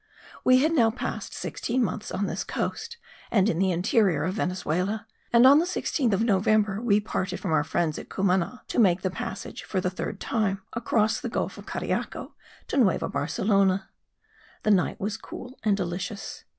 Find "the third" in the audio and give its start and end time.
9.79-10.19